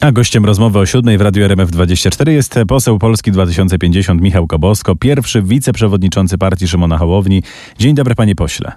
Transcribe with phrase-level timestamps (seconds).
[0.00, 5.42] A gościem rozmowy o siódmej w Radiu RMF24 jest poseł Polski 2050 Michał Kobosko, pierwszy
[5.42, 7.42] wiceprzewodniczący partii Szymona Hołowni.
[7.78, 8.72] Dzień dobry panie pośle.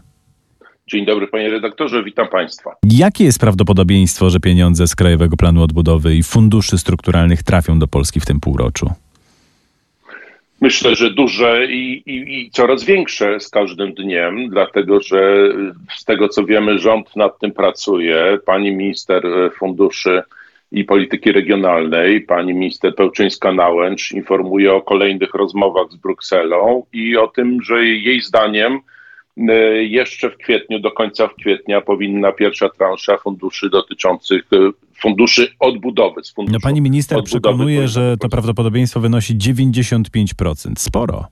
[0.88, 2.76] Dzień dobry panie redaktorze, witam państwa.
[2.92, 8.20] Jakie jest prawdopodobieństwo, że pieniądze z Krajowego Planu Odbudowy i funduszy strukturalnych trafią do Polski
[8.20, 8.92] w tym półroczu?
[10.62, 15.50] Myślę, że duże i, i, i, coraz większe z każdym dniem, dlatego że
[15.98, 18.40] z tego co wiemy, rząd nad tym pracuje.
[18.46, 19.24] Pani minister
[19.60, 20.24] funduszy
[20.74, 27.61] i Polityki Regionalnej, pani minister Pełczyńska-Nałęcz informuje o kolejnych rozmowach z Brukselą i o tym,
[27.61, 28.80] że jej zdaniem
[29.38, 34.58] e, jeszcze w kwietniu, do końca kwietnia powinna pierwsza transza funduszy dotyczących e,
[35.02, 36.23] funduszy odbudowy.
[36.23, 40.72] Z no pani minister przekonuje, że to prawdopodobieństwo wynosi 95%.
[40.78, 41.28] Sporo.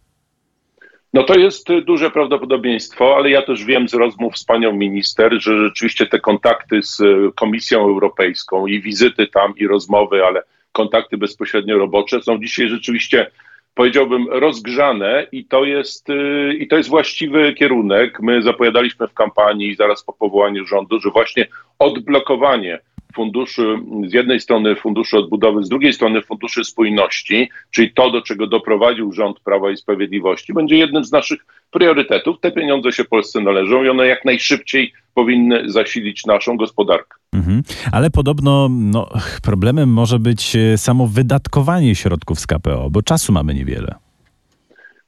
[1.13, 5.57] No to jest duże prawdopodobieństwo, ale ja też wiem z rozmów z panią minister, że
[5.57, 11.77] rzeczywiście te kontakty z y, Komisją Europejską i wizyty tam i rozmowy, ale kontakty bezpośrednio
[11.77, 13.31] robocze są dzisiaj rzeczywiście
[13.73, 18.19] powiedziałbym rozgrzane i to jest y, i to jest właściwy kierunek.
[18.21, 21.47] My zapowiadaliśmy w kampanii zaraz po powołaniu rządu, że właśnie
[21.79, 22.79] odblokowanie
[23.15, 28.47] funduszy, z jednej strony funduszy odbudowy, z drugiej strony funduszy spójności, czyli to, do czego
[28.47, 32.39] doprowadził rząd Prawa i Sprawiedliwości, będzie jednym z naszych priorytetów.
[32.39, 37.17] Te pieniądze się Polsce należą i one jak najszybciej powinny zasilić naszą gospodarkę.
[37.33, 37.61] Mhm.
[37.91, 39.09] Ale podobno no,
[39.43, 43.95] problemem może być e, samo wydatkowanie środków z KPO, bo czasu mamy niewiele.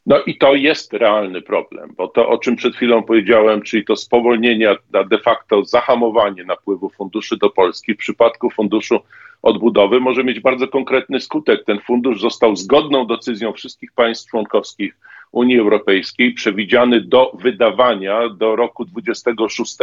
[0.06, 3.96] No i to jest realny problem, bo to, o czym przed chwilą powiedziałem, czyli to
[3.96, 9.00] spowolnienie, a de facto zahamowanie napływu funduszy do Polski w przypadku funduszu
[9.42, 11.66] odbudowy może mieć bardzo konkretny skutek.
[11.66, 14.98] Ten fundusz został zgodną decyzją wszystkich państw członkowskich
[15.31, 19.78] Unii Europejskiej przewidziany do wydawania do roku 26.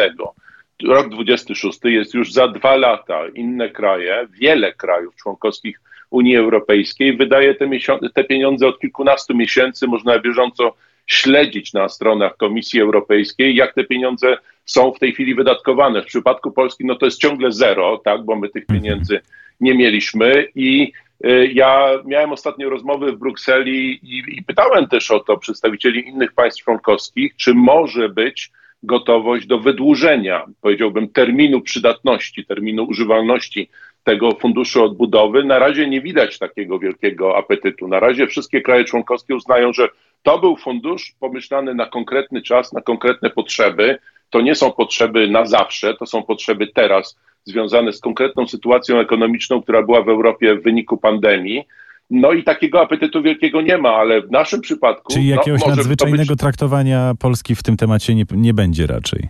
[0.83, 3.29] Rok 26 jest już za dwa lata.
[3.35, 5.81] Inne kraje, wiele krajów członkowskich
[6.11, 7.71] Unii Europejskiej wydaje te,
[8.15, 9.87] te pieniądze od kilkunastu miesięcy.
[9.87, 10.75] Można bieżąco
[11.07, 16.03] śledzić na stronach Komisji Europejskiej, jak te pieniądze są w tej chwili wydatkowane.
[16.03, 18.81] W przypadku Polski no to jest ciągle zero, tak, bo my tych mhm.
[18.81, 19.21] pieniędzy
[19.61, 20.93] nie mieliśmy i
[21.25, 26.33] y, ja miałem ostatnio rozmowy w Brukseli i, i pytałem też o to przedstawicieli innych
[26.33, 28.51] państw członkowskich, czy może być
[28.83, 33.71] gotowość do wydłużenia, powiedziałbym, terminu przydatności, terminu używalności
[34.05, 35.45] tego funduszu odbudowy.
[35.45, 37.89] Na razie nie widać takiego wielkiego apetytu.
[37.89, 39.89] Na razie wszystkie kraje członkowskie uznają, że
[40.23, 43.99] to był fundusz pomyślany na konkretny czas, na konkretne potrzeby.
[44.31, 49.63] To nie są potrzeby na zawsze, to są potrzeby teraz, związane z konkretną sytuacją ekonomiczną,
[49.63, 51.65] która była w Europie w wyniku pandemii.
[52.11, 55.13] No i takiego apetytu wielkiego nie ma, ale w naszym przypadku.
[55.13, 56.41] Czyli jakiegoś no, nadzwyczajnego być...
[56.41, 59.29] traktowania Polski w tym temacie nie, nie będzie raczej.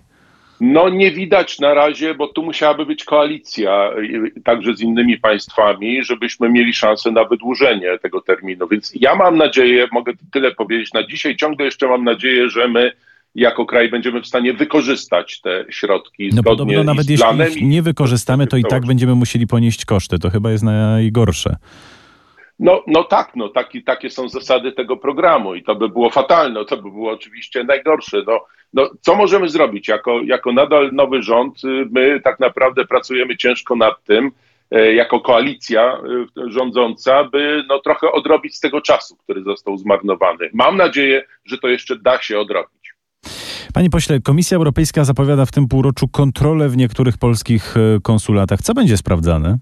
[0.60, 3.90] No nie widać na razie, bo tu musiałaby być koalicja
[4.44, 8.68] także z innymi państwami, żebyśmy mieli szansę na wydłużenie tego terminu.
[8.68, 12.92] Więc ja mam nadzieję, mogę tyle powiedzieć na dzisiaj, ciągle jeszcze mam nadzieję, że my
[13.34, 18.56] jako kraj będziemy w stanie wykorzystać te środki no podobno nawet jeśli nie wykorzystamy, to
[18.56, 20.18] i tak będziemy musieli ponieść koszty.
[20.18, 21.56] To chyba jest najgorsze.
[22.58, 26.64] No, no tak, no taki, takie są zasady tego programu i to by było fatalne,
[26.64, 28.22] to by było oczywiście najgorsze.
[28.26, 28.40] No,
[28.72, 29.88] no, co możemy zrobić?
[29.88, 34.30] Jako, jako nadal nowy rząd, y, my tak naprawdę pracujemy ciężko nad tym,
[34.70, 35.98] e, jako koalicja
[36.46, 40.50] y, rządząca, by no, trochę odrobić z tego czasu, który został zmarnowany.
[40.52, 42.94] Mam nadzieję, że to jeszcze da się odrobić.
[43.74, 48.62] Panie pośle, Komisja Europejska zapowiada w tym półroczu kontrolę w niektórych polskich e, konsulatach.
[48.62, 49.58] Co będzie sprawdzane?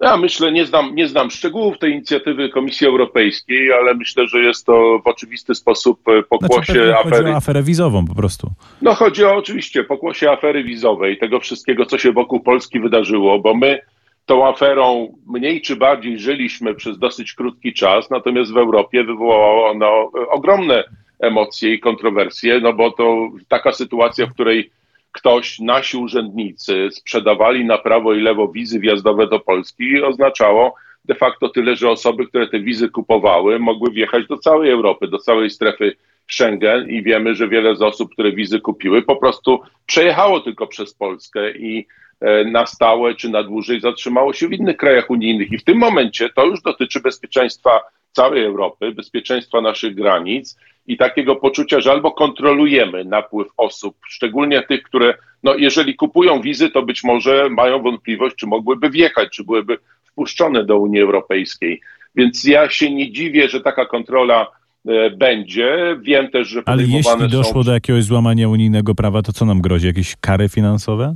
[0.00, 4.66] Ja myślę, nie znam, nie znam szczegółów tej inicjatywy Komisji Europejskiej, ale myślę, że jest
[4.66, 7.16] to w oczywisty sposób e, pokłosie znaczy, afery.
[7.16, 8.50] Chodzi o aferę wizową po prostu.
[8.82, 13.54] No chodzi o oczywiście pokłosie afery wizowej, tego wszystkiego, co się wokół Polski wydarzyło, bo
[13.54, 13.80] my
[14.26, 20.10] tą aferą mniej czy bardziej żyliśmy przez dosyć krótki czas, natomiast w Europie wywołało ono
[20.30, 20.84] ogromne
[21.20, 24.70] emocje i kontrowersje, no bo to taka sytuacja, w której
[25.18, 30.74] ktoś, nasi urzędnicy sprzedawali na prawo i lewo wizy wjazdowe do Polski i oznaczało
[31.04, 35.18] de facto tyle, że osoby, które te wizy kupowały, mogły wjechać do całej Europy, do
[35.18, 35.96] całej strefy
[36.30, 40.94] Schengen i wiemy, że wiele z osób, które wizy kupiły, po prostu przejechało tylko przez
[40.94, 41.86] Polskę i
[42.20, 45.52] e, na stałe czy na dłużej zatrzymało się w innych krajach unijnych.
[45.52, 47.80] I w tym momencie to już dotyczy bezpieczeństwa
[48.12, 50.56] całej Europy, bezpieczeństwa naszych granic
[50.86, 56.70] i takiego poczucia, że albo kontrolujemy napływ osób, szczególnie tych, które, no jeżeli kupują wizy,
[56.70, 61.80] to być może mają wątpliwość, czy mogłyby wjechać, czy byłyby wpuszczone do Unii Europejskiej.
[62.14, 64.46] Więc ja się nie dziwię, że taka kontrola
[64.88, 65.96] e, będzie.
[66.00, 66.62] Wiem też, że.
[66.66, 67.62] Ale jeśli doszło są...
[67.62, 69.86] do jakiegoś złamania unijnego prawa, to co nam grozi?
[69.86, 71.14] Jakieś kary finansowe?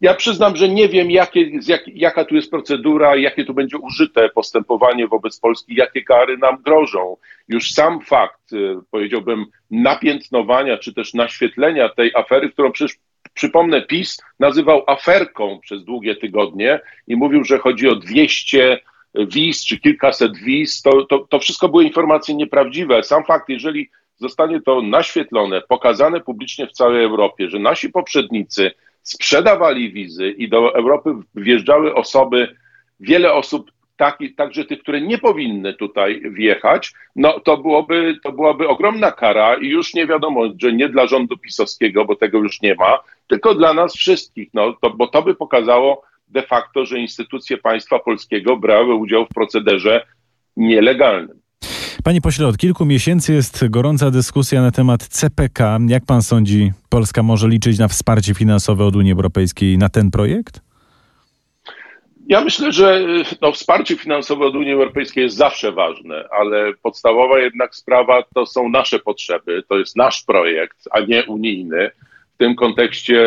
[0.00, 4.28] Ja przyznam, że nie wiem, jakie, jak, jaka tu jest procedura, jakie tu będzie użyte
[4.28, 7.16] postępowanie wobec Polski, jakie kary nam grożą.
[7.48, 12.96] Już sam fakt, y, powiedziałbym, napiętnowania czy też naświetlenia tej afery, którą przecież
[13.34, 18.80] przypomnę, PiS nazywał aferką przez długie tygodnie i mówił, że chodzi o 200
[19.14, 23.02] wiz czy kilkaset wiz, to, to, to wszystko były informacje nieprawdziwe.
[23.02, 28.70] Sam fakt, jeżeli zostanie to naświetlone, pokazane publicznie w całej Europie, że nasi poprzednicy
[29.12, 32.56] sprzedawali wizy i do Europy wjeżdżały osoby,
[33.00, 38.68] wiele osób, taki, także tych, które nie powinny tutaj wjechać, no to byłoby, to byłaby
[38.68, 42.74] ogromna kara i już nie wiadomo, że nie dla rządu pisowskiego, bo tego już nie
[42.74, 42.98] ma,
[43.28, 47.98] tylko dla nas wszystkich, no, to, bo to by pokazało de facto, że instytucje państwa
[47.98, 50.06] polskiego brały udział w procederze
[50.56, 51.39] nielegalnym.
[52.04, 55.78] Panie pośle, od kilku miesięcy jest gorąca dyskusja na temat CPK.
[55.88, 60.60] Jak pan sądzi, Polska może liczyć na wsparcie finansowe od Unii Europejskiej na ten projekt?
[62.26, 63.00] Ja myślę, że
[63.40, 68.68] no, wsparcie finansowe od Unii Europejskiej jest zawsze ważne, ale podstawowa jednak sprawa to są
[68.68, 71.90] nasze potrzeby, to jest nasz projekt, a nie unijny.
[72.34, 73.26] W tym kontekście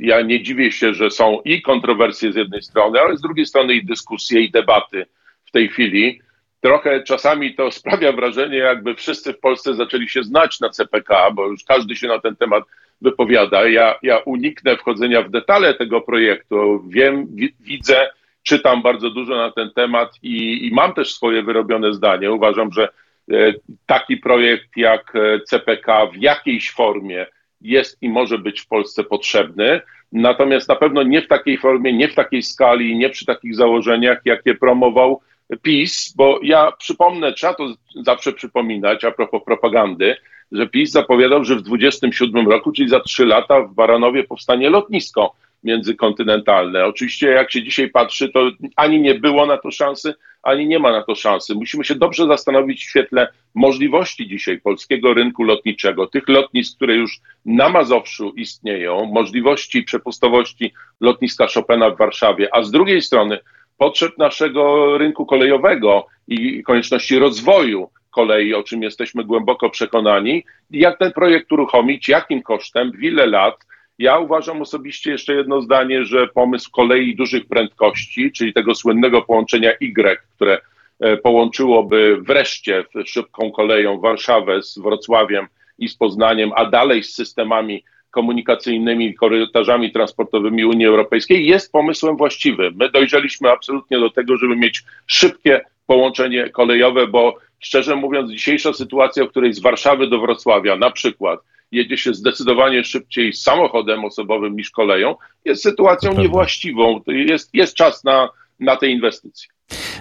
[0.00, 3.74] ja nie dziwię się, że są i kontrowersje z jednej strony, ale z drugiej strony
[3.74, 5.06] i dyskusje, i debaty
[5.44, 6.20] w tej chwili
[6.62, 11.46] trochę czasami to sprawia wrażenie, jakby wszyscy w Polsce zaczęli się znać na CPK, bo
[11.46, 12.64] już każdy się na ten temat
[13.00, 13.68] wypowiada.
[13.68, 16.84] Ja, ja uniknę wchodzenia w detale tego projektu.
[16.88, 17.26] Wiem,
[17.60, 18.10] widzę,
[18.42, 22.32] czytam bardzo dużo na ten temat i, i mam też swoje wyrobione zdanie.
[22.32, 22.88] Uważam, że
[23.32, 23.54] e,
[23.86, 27.26] taki projekt jak e, CPK w jakiejś formie
[27.60, 29.80] jest i może być w Polsce potrzebny.
[30.12, 34.20] Natomiast na pewno nie w takiej formie, nie w takiej skali, nie przy takich założeniach,
[34.24, 35.20] jakie promował
[35.56, 40.16] PiS, bo ja przypomnę, trzeba to zawsze przypominać a propos propagandy,
[40.52, 45.34] że PiS zapowiadał, że w 27 roku, czyli za trzy lata w Baranowie powstanie lotnisko
[45.64, 46.86] międzykontynentalne.
[46.86, 50.92] Oczywiście jak się dzisiaj patrzy, to ani nie było na to szansy, ani nie ma
[50.92, 51.54] na to szansy.
[51.54, 57.20] Musimy się dobrze zastanowić w świetle możliwości dzisiaj polskiego rynku lotniczego, tych lotnisk, które już
[57.46, 63.38] na Mazowszu istnieją, możliwości przepustowości lotniska Chopina w Warszawie, a z drugiej strony
[63.82, 71.12] potrzeb naszego rynku kolejowego i konieczności rozwoju kolei, o czym jesteśmy głęboko przekonani, jak ten
[71.12, 73.54] projekt uruchomić, jakim kosztem, w ile lat.
[73.98, 79.72] Ja uważam osobiście jeszcze jedno zdanie, że pomysł kolei dużych prędkości, czyli tego słynnego połączenia
[79.80, 80.60] Y, które
[81.00, 85.46] e, połączyłoby wreszcie szybką koleją Warszawę z Wrocławiem
[85.78, 92.74] i z Poznaniem, a dalej z systemami komunikacyjnymi, korytarzami transportowymi Unii Europejskiej jest pomysłem właściwym.
[92.76, 99.24] My dojrzeliśmy absolutnie do tego, żeby mieć szybkie połączenie kolejowe, bo szczerze mówiąc, dzisiejsza sytuacja,
[99.24, 101.40] w której z Warszawy do Wrocławia na przykład
[101.72, 105.14] jedzie się zdecydowanie szybciej samochodem osobowym niż koleją,
[105.44, 107.00] jest sytuacją niewłaściwą.
[107.06, 108.28] Jest, jest czas na,
[108.60, 109.50] na te inwestycje.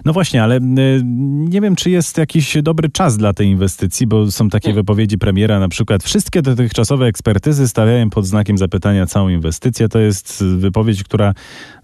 [0.05, 1.01] No właśnie, ale y,
[1.49, 5.59] nie wiem, czy jest jakiś dobry czas dla tej inwestycji, bo są takie wypowiedzi premiera,
[5.59, 9.89] na przykład wszystkie dotychczasowe ekspertyzy stawiają pod znakiem zapytania całą inwestycję.
[9.89, 11.33] To jest wypowiedź, która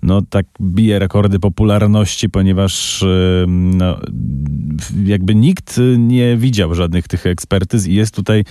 [0.02, 3.98] no tak bije rekordy popularności, ponieważ y, no,
[5.06, 8.44] jakby nikt nie widział żadnych tych ekspertyz i jest tutaj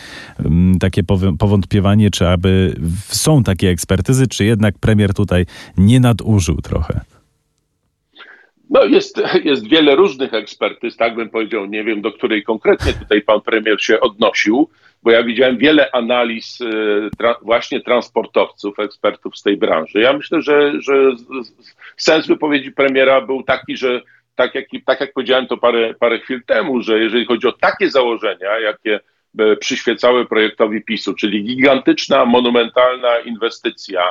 [0.81, 1.03] takie
[1.39, 2.77] powątpiewanie, czy aby
[3.09, 5.47] są takie ekspertyzy, czy jednak premier tutaj
[5.77, 7.16] nie nadużył trochę.
[8.71, 13.23] No jest, jest wiele różnych ekspertyz, tak bym powiedział, nie wiem do której konkretnie tutaj
[13.23, 14.71] pan premier się odnosił,
[15.03, 16.67] bo ja widziałem wiele analiz e,
[17.19, 20.01] tra, właśnie transportowców, ekspertów z tej branży.
[20.01, 20.95] Ja myślę, że, że
[21.97, 24.03] sens wypowiedzi premiera był taki, że
[24.35, 27.91] tak jak, tak jak powiedziałem to parę, parę chwil temu, że jeżeli chodzi o takie
[27.91, 29.01] założenia, jakie
[29.39, 34.03] e, przyświecały projektowi PiSu, czyli gigantyczna, monumentalna inwestycja,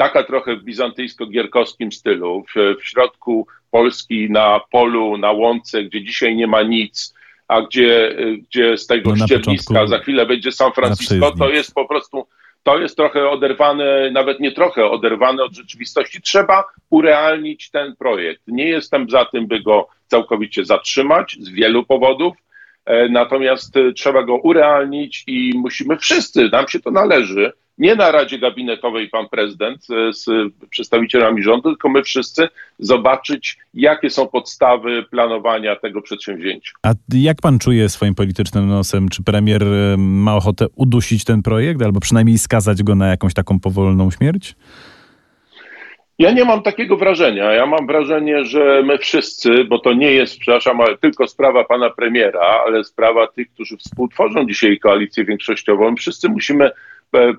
[0.00, 6.36] taka trochę w bizantyjsko-gierkowskim stylu, w, w środku Polski na polu, na łące, gdzie dzisiaj
[6.36, 7.14] nie ma nic,
[7.48, 8.16] a gdzie,
[8.48, 12.26] gdzie z tego no ścierniska za chwilę będzie San Francisco, to jest po prostu,
[12.62, 16.22] to jest trochę oderwane, nawet nie trochę oderwane od rzeczywistości.
[16.22, 18.42] Trzeba urealnić ten projekt.
[18.46, 22.36] Nie jestem za tym, by go całkowicie zatrzymać z wielu powodów,
[22.84, 28.38] e, natomiast trzeba go urealnić i musimy wszyscy, nam się to należy, nie na Radzie
[28.38, 30.26] Gabinetowej pan prezydent e, z
[30.70, 36.72] przedstawicielami rządu, tylko my wszyscy zobaczyć, jakie są podstawy planowania tego przedsięwzięcia.
[36.82, 39.08] A jak pan czuje swoim politycznym nosem?
[39.08, 43.60] Czy premier e, ma ochotę udusić ten projekt, albo przynajmniej skazać go na jakąś taką
[43.60, 44.54] powolną śmierć?
[46.18, 47.52] Ja nie mam takiego wrażenia.
[47.52, 51.90] Ja mam wrażenie, że my wszyscy, bo to nie jest, przepraszam, ale tylko sprawa pana
[51.90, 56.70] premiera, ale sprawa tych, którzy współtworzą dzisiaj koalicję większościową, wszyscy musimy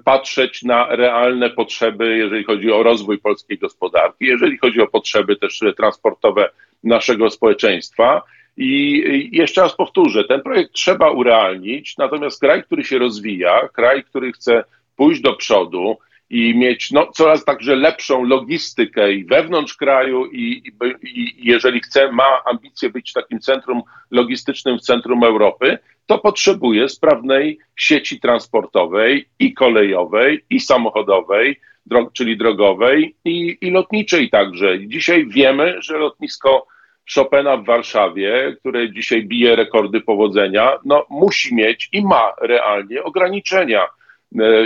[0.04, 5.60] patrzeć na realne potrzeby, jeżeli chodzi o rozwój polskiej gospodarki, jeżeli chodzi o potrzeby też
[5.78, 6.50] transportowe
[6.84, 8.22] naszego społeczeństwa.
[8.58, 14.32] I jeszcze raz powtórzę, ten projekt trzeba urealnić, natomiast kraj, który się rozwija, kraj, który
[14.32, 14.64] chce
[14.96, 15.98] pójść do przodu
[16.32, 20.64] i mieć no, coraz także lepszą logistykę i wewnątrz kraju, i,
[21.04, 26.90] i, i jeżeli chce, ma ambicje być takim centrum logistycznym w centrum Europy, to potrzebuje
[26.90, 34.88] sprawnej sieci transportowej i kolejowej, i samochodowej, drog, czyli drogowej, i, i lotniczej także.
[34.88, 36.68] Dzisiaj wiemy, że lotnisko
[37.16, 43.88] Chopina w Warszawie, które dzisiaj bije rekordy powodzenia, no, musi mieć i ma realnie ograniczenia,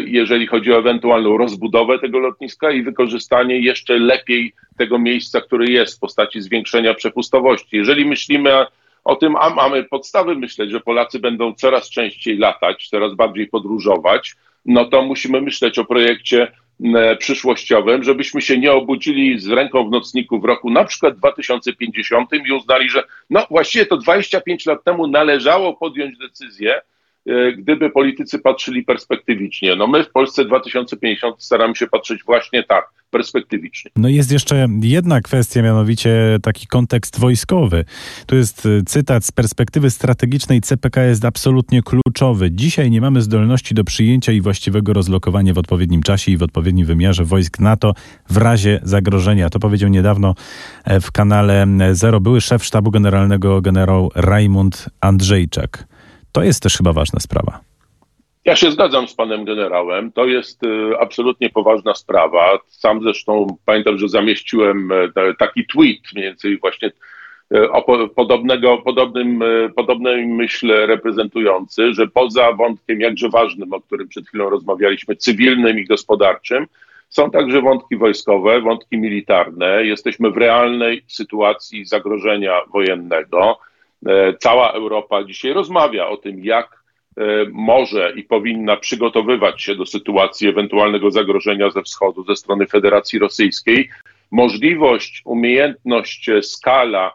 [0.05, 5.97] jeżeli chodzi o ewentualną rozbudowę tego lotniska i wykorzystanie jeszcze lepiej tego miejsca, które jest
[5.97, 7.77] w postaci zwiększenia przepustowości.
[7.77, 8.65] Jeżeli myślimy
[9.03, 14.35] o tym, a mamy podstawy myśleć, że Polacy będą coraz częściej latać, coraz bardziej podróżować,
[14.65, 16.47] no to musimy myśleć o projekcie
[16.83, 22.29] E, przyszłościowym, żebyśmy się nie obudzili z ręką w nocniku w roku na przykład 2050
[22.47, 26.81] i uznali, że no właściwie to 25 lat temu należało podjąć decyzję, e,
[27.57, 29.75] gdyby politycy patrzyli perspektywicznie.
[29.75, 33.91] No my w Polsce 2050 staramy się patrzeć właśnie tak, perspektywicznie.
[33.95, 37.85] No jest jeszcze jedna kwestia, mianowicie taki kontekst wojskowy.
[38.27, 42.51] Tu jest y, cytat z perspektywy strategicznej CPK jest absolutnie kluczowy.
[42.51, 46.85] Dzisiaj nie mamy zdolności do przyjęcia i właściwego rozlokowania w odpowiednim czasie i w odpowiednim
[46.85, 47.93] wymiarze wojsk NATO
[48.29, 49.49] w razie zagrożenia.
[49.49, 50.35] To powiedział niedawno
[50.83, 55.94] e, w kanale Zero były szef sztabu generalnego generał Rajmund Andrzejczak.
[56.35, 57.59] To jest też chyba ważna sprawa.
[58.45, 60.11] Ja się zgadzam z panem generałem.
[60.11, 62.59] To jest y, absolutnie poważna sprawa.
[62.67, 66.91] Sam zresztą pamiętam, że zamieściłem e, taki tweet mniej więcej właśnie
[67.55, 74.07] e, o podobnego, podobnym, e, podobnej myśl reprezentujący, że poza wątkiem jakże ważnym, o którym
[74.07, 76.65] przed chwilą rozmawialiśmy, cywilnym i gospodarczym,
[77.09, 79.85] są także wątki wojskowe, wątki militarne.
[79.85, 83.59] Jesteśmy w realnej sytuacji zagrożenia wojennego.
[84.39, 86.85] Cała Europa dzisiaj rozmawia o tym, jak
[87.17, 93.19] E, może i powinna przygotowywać się do sytuacji ewentualnego zagrożenia ze wschodu, ze strony Federacji
[93.19, 93.89] Rosyjskiej.
[94.31, 97.13] Możliwość, umiejętność, skala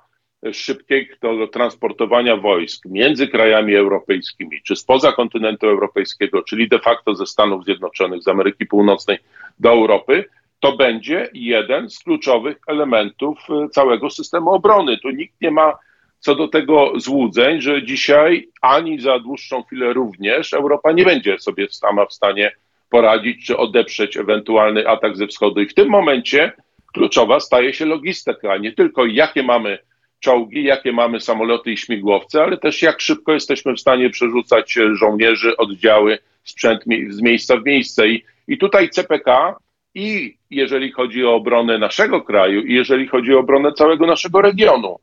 [0.53, 7.65] szybkiego transportowania wojsk między krajami europejskimi, czy spoza kontynentu europejskiego, czyli de facto ze Stanów
[7.65, 9.19] Zjednoczonych, z Ameryki Północnej
[9.59, 10.25] do Europy,
[10.61, 14.99] to będzie jeden z kluczowych elementów e, całego systemu obrony.
[14.99, 15.79] Tu nikt nie ma
[16.21, 21.67] co do tego złudzeń, że dzisiaj ani za dłuższą chwilę również Europa nie będzie sobie
[21.71, 22.53] sama w stanie
[22.91, 25.61] poradzić czy odeprzeć ewentualny atak ze wschodu.
[25.61, 26.53] I w tym momencie
[26.93, 29.79] kluczowa staje się logistyka, nie tylko jakie mamy
[30.21, 35.57] czołgi, jakie mamy samoloty i śmigłowce, ale też jak szybko jesteśmy w stanie przerzucać żołnierzy,
[35.57, 38.09] oddziały, sprzęt z miejsca w miejsce.
[38.09, 39.57] I, i tutaj CPK
[39.95, 44.99] i jeżeli chodzi o obronę naszego kraju, i jeżeli chodzi o obronę całego naszego regionu,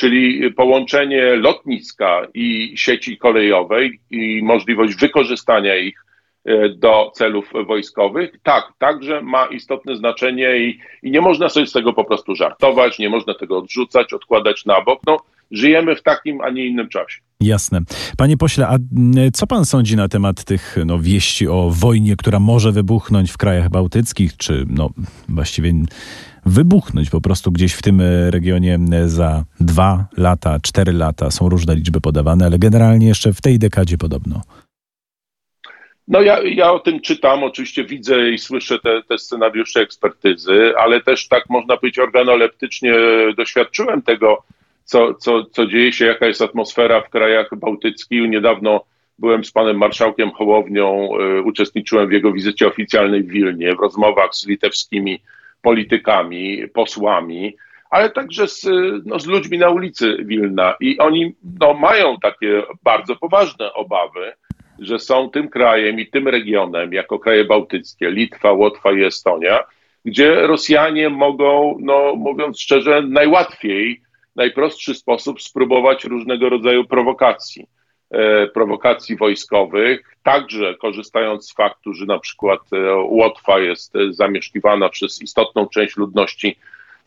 [0.00, 6.04] czyli połączenie lotniska i sieci kolejowej i możliwość wykorzystania ich
[6.44, 11.72] e, do celów wojskowych, tak, także ma istotne znaczenie i, i nie można sobie z
[11.72, 15.00] tego po prostu żartować, nie można tego odrzucać, odkładać na bok.
[15.06, 15.16] No,
[15.50, 17.20] żyjemy w takim, a nie innym czasie.
[17.40, 17.80] Jasne.
[18.16, 18.76] Panie pośle, a
[19.32, 23.68] co pan sądzi na temat tych no, wieści o wojnie, która może wybuchnąć w krajach
[23.68, 24.90] bałtyckich, czy no
[25.28, 25.72] właściwie
[26.46, 31.30] wybuchnąć po prostu gdzieś w tym e, regionie e, za dwa lata, cztery lata.
[31.30, 34.42] Są różne liczby podawane, ale generalnie jeszcze w tej dekadzie podobno.
[36.08, 41.00] No ja, ja o tym czytam, oczywiście widzę i słyszę te, te scenariusze ekspertyzy, ale
[41.00, 42.94] też tak można powiedzieć organoleptycznie
[43.36, 44.42] doświadczyłem tego,
[44.84, 48.30] co, co, co dzieje się, jaka jest atmosfera w krajach bałtyckich.
[48.30, 48.84] Niedawno
[49.18, 51.08] byłem z panem marszałkiem Hołownią,
[51.44, 55.20] uczestniczyłem w jego wizycie oficjalnej w Wilnie, w rozmowach z litewskimi
[55.62, 57.56] politykami, posłami,
[57.90, 58.66] ale także z,
[59.06, 60.74] no, z ludźmi na ulicy Wilna.
[60.80, 64.32] I oni no, mają takie bardzo poważne obawy,
[64.78, 69.58] że są tym krajem i tym regionem, jako kraje bałtyckie, Litwa, Łotwa i Estonia,
[70.04, 74.00] gdzie Rosjanie mogą, no, mówiąc szczerze, najłatwiej,
[74.36, 77.66] najprostszy sposób spróbować różnego rodzaju prowokacji.
[78.10, 84.88] E, prowokacji wojskowych, także korzystając z faktu, że na przykład e, Łotwa jest e, zamieszkiwana
[84.88, 86.56] przez istotną część ludności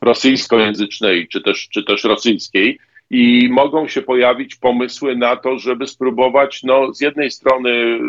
[0.01, 2.79] rosyjskojęzycznej czy też, czy też rosyjskiej.
[3.10, 8.00] I mogą się pojawić pomysły na to, żeby spróbować, no, z jednej strony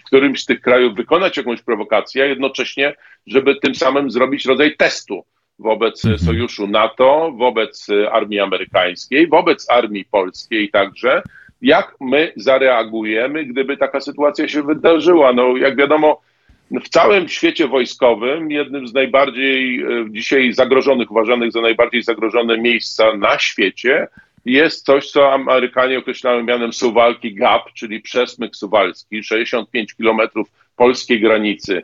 [0.00, 2.94] w którymś z tych krajów wykonać jakąś prowokację, a jednocześnie,
[3.26, 5.24] żeby tym samym zrobić rodzaj testu
[5.58, 6.18] wobec mhm.
[6.18, 11.22] sojuszu NATO, wobec armii amerykańskiej, wobec armii polskiej także,
[11.62, 15.32] jak my zareagujemy, gdyby taka sytuacja się wydarzyła.
[15.32, 16.20] No, jak wiadomo,
[16.70, 23.16] w całym świecie wojskowym jednym z najbardziej e, dzisiaj zagrożonych, uważanych za najbardziej zagrożone miejsca
[23.16, 24.08] na świecie
[24.44, 31.82] jest coś, co Amerykanie określają mianem Suwalki Gap, czyli przesmyk suwalski, 65 kilometrów polskiej granicy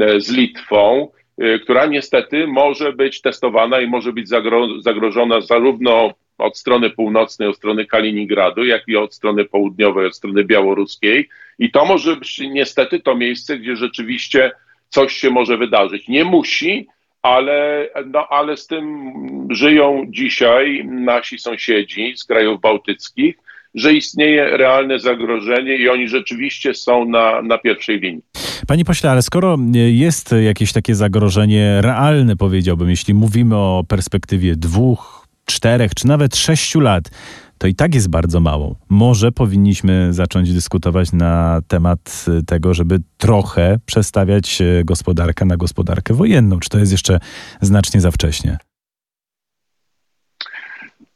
[0.00, 1.08] e, z Litwą,
[1.38, 7.48] e, która niestety może być testowana i może być zagro zagrożona zarówno od strony północnej,
[7.48, 11.28] od strony Kaliningradu, jak i od strony południowej, od strony białoruskiej.
[11.58, 14.50] I to może być niestety to miejsce, gdzie rzeczywiście
[14.88, 16.08] coś się może wydarzyć.
[16.08, 16.86] Nie musi,
[17.22, 19.12] ale, no, ale z tym
[19.50, 23.36] żyją dzisiaj nasi sąsiedzi z krajów bałtyckich,
[23.74, 28.22] że istnieje realne zagrożenie i oni rzeczywiście są na, na pierwszej linii.
[28.66, 29.56] Panie pośle, ale skoro
[29.90, 35.19] jest jakieś takie zagrożenie realne, powiedziałbym, jeśli mówimy o perspektywie dwóch,
[35.54, 37.10] czterech czy nawet sześciu lat,
[37.58, 38.76] to i tak jest bardzo mało.
[38.88, 46.60] Może powinniśmy zacząć dyskutować na temat tego, żeby trochę przestawiać gospodarkę na gospodarkę wojenną.
[46.60, 47.20] Czy to jest jeszcze
[47.60, 48.58] znacznie za wcześnie?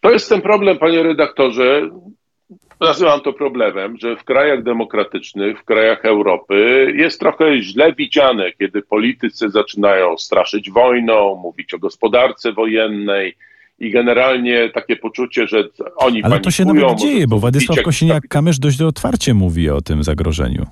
[0.01, 1.91] To jest ten problem, panie redaktorze.
[2.81, 8.83] Nazywam to problemem, że w krajach demokratycznych, w krajach Europy jest trochę źle widziane, kiedy
[8.83, 13.37] politycy zaczynają straszyć wojną, mówić o gospodarce wojennej,
[13.79, 15.65] i generalnie takie poczucie, że
[15.97, 20.67] oni Ale to się nawet dzieje, bo Władysław Kosiniak-Kamysz dość otwarcie mówi o tym zagrożeniu.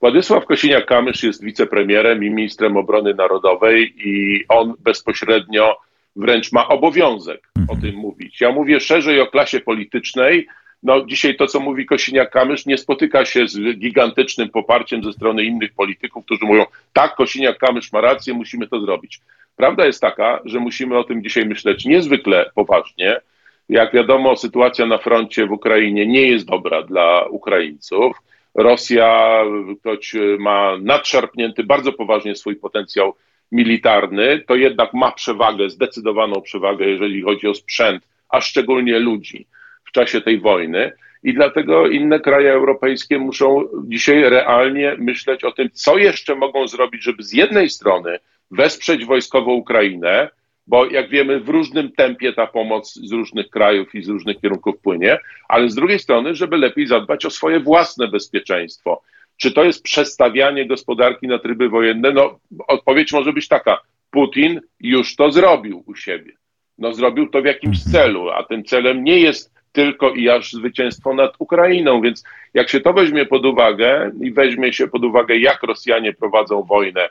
[0.00, 5.76] Władysław Kosiniak-Kamysz jest wicepremierem i ministrem obrony narodowej i on bezpośrednio
[6.16, 7.78] wręcz ma obowiązek mhm.
[7.78, 8.40] o tym mówić.
[8.40, 10.46] Ja mówię szerzej o klasie politycznej.
[10.82, 15.72] No, dzisiaj to, co mówi Kosiniak-Kamysz, nie spotyka się z gigantycznym poparciem ze strony innych
[15.72, 19.20] polityków, którzy mówią, tak, Kosiniak-Kamysz ma rację, musimy to zrobić.
[19.56, 23.20] Prawda jest taka, że musimy o tym dzisiaj myśleć niezwykle poważnie.
[23.68, 28.16] Jak wiadomo, sytuacja na froncie w Ukrainie nie jest dobra dla Ukraińców.
[28.54, 29.42] Rosja
[29.84, 33.14] choć ma nadszarpnięty bardzo poważnie swój potencjał
[33.52, 39.46] militarny, to jednak ma przewagę, zdecydowaną przewagę, jeżeli chodzi o sprzęt, a szczególnie ludzi
[39.90, 40.92] w czasie tej wojny.
[41.22, 47.02] I dlatego inne kraje europejskie muszą dzisiaj realnie myśleć o tym, co jeszcze mogą zrobić,
[47.02, 48.18] żeby z jednej strony
[48.50, 50.28] wesprzeć wojskowo Ukrainę,
[50.66, 54.78] bo jak wiemy, w różnym tempie ta pomoc z różnych krajów i z różnych kierunków
[54.78, 59.02] płynie, ale z drugiej strony, żeby lepiej zadbać o swoje własne bezpieczeństwo.
[59.36, 62.12] Czy to jest przestawianie gospodarki na tryby wojenne?
[62.12, 66.32] No, odpowiedź może być taka: Putin już to zrobił u siebie.
[66.78, 67.92] No, zrobił to w jakimś mhm.
[67.92, 72.00] celu, a tym celem nie jest tylko i aż zwycięstwo nad Ukrainą.
[72.00, 76.62] Więc jak się to weźmie pod uwagę i weźmie się pod uwagę, jak Rosjanie prowadzą
[76.62, 77.08] wojnę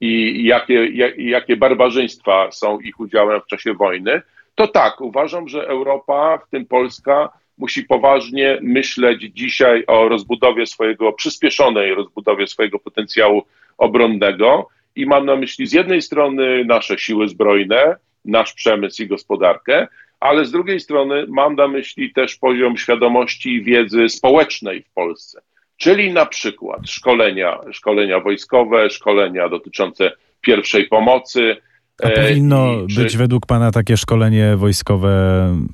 [0.00, 4.22] i jakie, jak, jakie barbarzyństwa są ich udziałem w czasie wojny,
[4.54, 11.12] to tak, uważam, że Europa, w tym Polska, musi poważnie myśleć dzisiaj o rozbudowie swojego,
[11.12, 13.42] przyspieszonej rozbudowie swojego potencjału
[13.78, 14.68] obronnego.
[14.96, 19.88] I mam na myśli z jednej strony nasze siły zbrojne, nasz przemysł i gospodarkę,
[20.22, 25.40] ale z drugiej strony mam na myśli też poziom świadomości i wiedzy społecznej w Polsce.
[25.76, 31.56] Czyli na przykład szkolenia, szkolenia wojskowe, szkolenia dotyczące pierwszej pomocy.
[32.02, 33.02] A powinno e, czy...
[33.02, 35.10] być według Pana takie szkolenie wojskowe,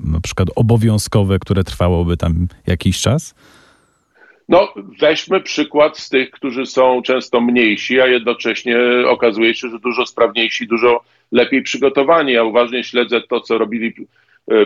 [0.05, 3.35] na przykład obowiązkowe, które trwałoby tam jakiś czas?
[4.49, 10.07] No, weźmy przykład z tych, którzy są często mniejsi, a jednocześnie okazuje się, że dużo
[10.07, 11.01] sprawniejsi, dużo
[11.33, 12.33] lepiej przygotowani.
[12.33, 13.95] Ja uważnie śledzę to, co robili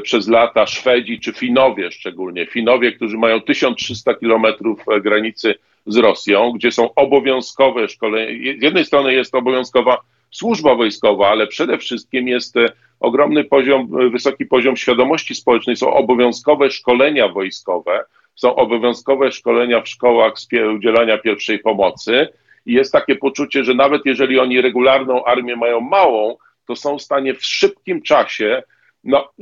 [0.03, 2.47] przez lata Szwedzi czy Finowie szczególnie.
[2.47, 5.55] Finowie, którzy mają 1300 kilometrów e, granicy
[5.87, 8.59] z Rosją, gdzie są obowiązkowe szkolenia.
[8.59, 14.47] Z jednej strony jest obowiązkowa służba wojskowa, ale przede wszystkim jest e, ogromny poziom, wysoki
[14.47, 15.77] poziom świadomości społecznej.
[15.77, 20.33] Są obowiązkowe szkolenia wojskowe, są obowiązkowe szkolenia w szkołach
[20.77, 22.29] udzielania pierwszej pomocy.
[22.67, 27.03] I jest takie poczucie, że nawet jeżeli oni regularną armię mają małą, to są w
[27.03, 28.63] stanie w szybkim czasie
[29.05, 29.33] no,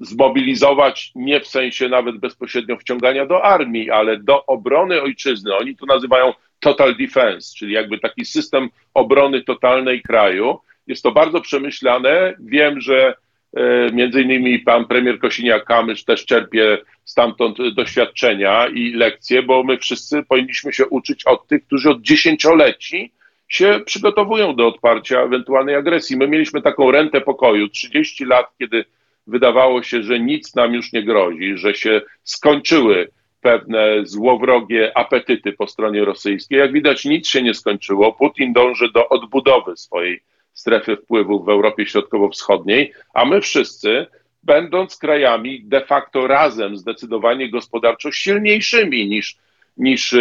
[0.00, 5.56] zmobilizować nie w sensie nawet bezpośrednio wciągania do armii, ale do obrony ojczyzny.
[5.56, 10.58] Oni to nazywają total defense, czyli jakby taki system obrony totalnej kraju.
[10.86, 12.34] Jest to bardzo przemyślane.
[12.40, 13.14] Wiem, że
[13.56, 20.22] e, między innymi pan premier Kosiniak-Kamysz też czerpie stamtąd doświadczenia i lekcje, bo my wszyscy
[20.28, 23.12] powinniśmy się uczyć od tych, którzy od dziesięcioleci
[23.48, 26.16] się przygotowują do odparcia ewentualnej agresji.
[26.16, 28.84] My mieliśmy taką rentę pokoju 30 lat, kiedy
[29.30, 33.08] wydawało się, że nic nam już nie grozi, że się skończyły
[33.40, 36.58] pewne złowrogie apetyty po stronie rosyjskiej.
[36.58, 38.12] Jak widać, nic się nie skończyło.
[38.12, 40.20] Putin dąży do odbudowy swojej
[40.52, 44.06] strefy wpływów w Europie Środkowo-Wschodniej, a my wszyscy,
[44.42, 49.36] będąc krajami de facto razem zdecydowanie gospodarczo silniejszymi niż
[49.76, 50.18] niż e,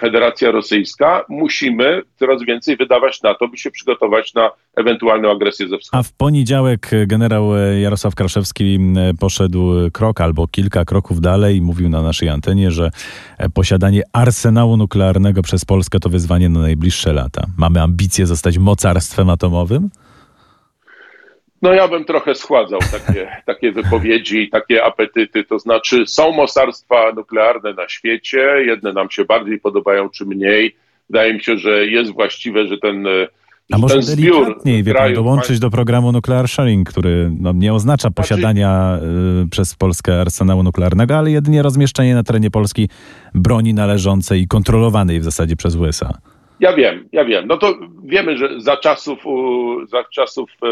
[0.00, 5.78] Federacja Rosyjska, musimy coraz więcej wydawać na to, by się przygotować na ewentualną agresję ze
[5.78, 6.00] wschodu.
[6.00, 8.78] A w poniedziałek generał Jarosław Kraszewski
[9.20, 12.90] poszedł krok albo kilka kroków dalej i mówił na naszej antenie, że
[13.54, 17.46] posiadanie arsenału nuklearnego przez Polskę to wyzwanie na najbliższe lata.
[17.56, 19.90] Mamy ambicje zostać mocarstwem atomowym?
[21.62, 25.44] No ja bym trochę schładzał takie, takie wypowiedzi i takie apetyty.
[25.44, 30.76] To znaczy są mocarstwa nuklearne na świecie, jedne nam się bardziej podobają czy mniej.
[31.10, 33.06] Wydaje mi się, że jest właściwe, że ten
[33.72, 38.14] a może delikatniej wie pan, dołączyć do programu Nuclear Sharing, który no, nie oznacza znaczy-
[38.14, 38.98] posiadania
[39.44, 42.88] y, przez Polskę arsenału nuklearnego, ale jedynie rozmieszczenie na terenie Polski
[43.34, 46.18] broni należącej i kontrolowanej w zasadzie przez USA.
[46.60, 47.46] Ja wiem, ja wiem.
[47.46, 49.18] No to wiemy, że za czasów,
[49.84, 50.66] za czasów e,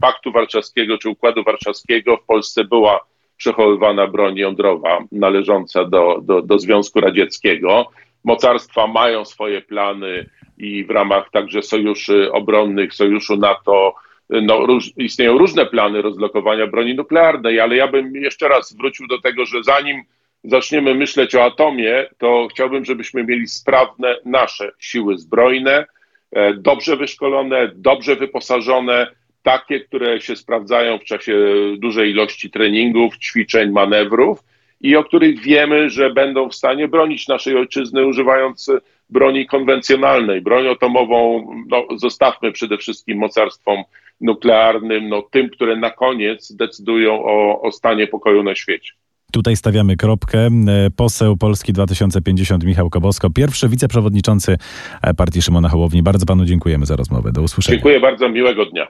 [0.00, 3.00] Paktu Warszawskiego czy Układu Warszawskiego w Polsce była
[3.36, 7.86] przechowywana broń jądrowa należąca do, do, do Związku Radzieckiego.
[8.24, 13.94] Mocarstwa mają swoje plany i w ramach także sojuszy obronnych, sojuszu NATO,
[14.30, 19.20] no, róż, istnieją różne plany rozlokowania broni nuklearnej, ale ja bym jeszcze raz wrócił do
[19.20, 20.02] tego, że zanim
[20.44, 25.86] zaczniemy myśleć o atomie, to chciałbym, żebyśmy mieli sprawne nasze siły zbrojne,
[26.32, 29.06] e, dobrze wyszkolone, dobrze wyposażone,
[29.42, 31.34] takie, które się sprawdzają w czasie
[31.78, 34.38] dużej ilości treningów, ćwiczeń, manewrów
[34.80, 38.70] i o których wiemy, że będą w stanie bronić naszej ojczyzny, używając
[39.10, 40.40] broni konwencjonalnej.
[40.40, 43.82] Broń atomową no, zostawmy przede wszystkim mocarstwom
[44.20, 48.92] nuklearnym, no, tym, które na koniec decydują o, o stanie pokoju na świecie.
[49.34, 50.38] Tutaj stawiamy kropkę.
[50.38, 50.50] E,
[50.96, 54.56] poseł Polski 2050 Michał Kobosko, pierwszy wiceprzewodniczący
[55.16, 56.02] partii Szymona Hołowni.
[56.02, 57.32] Bardzo panu dziękujemy za rozmowę.
[57.32, 57.76] Do usłyszenia.
[57.76, 58.86] Dziękuję bardzo, miłego dnia.